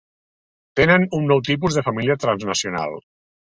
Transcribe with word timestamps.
Tenen 0.81 1.05
un 1.19 1.29
nou 1.33 1.45
tipus 1.51 1.79
de 1.81 1.85
família 1.91 2.19
transnacional. 2.27 3.01